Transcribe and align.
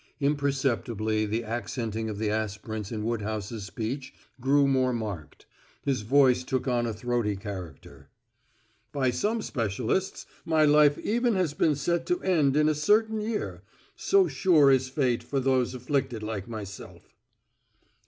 Imperceptibly 0.19 1.27
the 1.27 1.43
accenting 1.43 2.09
of 2.09 2.17
the 2.17 2.31
aspirants 2.31 2.91
in 2.91 3.05
Woodhouse's 3.05 3.65
speech 3.65 4.15
grew 4.39 4.67
more 4.67 4.93
marked; 4.93 5.45
his 5.83 6.01
voice 6.01 6.43
took 6.43 6.67
on 6.67 6.87
a 6.87 6.91
throaty 6.91 7.35
character. 7.35 8.09
"By 8.91 9.11
some 9.11 9.43
specialists 9.43 10.25
my 10.43 10.65
life 10.65 10.97
even 10.97 11.35
has 11.35 11.53
been 11.53 11.75
set 11.75 12.07
to 12.07 12.19
end 12.23 12.57
in 12.57 12.67
a 12.67 12.73
certain 12.73 13.19
year, 13.21 13.61
so 13.95 14.27
sure 14.27 14.71
is 14.71 14.89
fate 14.89 15.21
for 15.21 15.39
those 15.39 15.75
afflicted 15.75 16.23
like 16.23 16.47
myself." 16.47 17.13